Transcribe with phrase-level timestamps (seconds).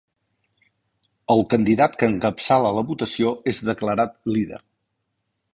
[1.33, 4.65] El candidat que encapçala la votació és declarat líder.